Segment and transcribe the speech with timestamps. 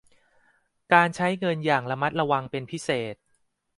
[0.93, 3.15] การใช้เงินอย่างระมัดระวังเป็นพิเศษ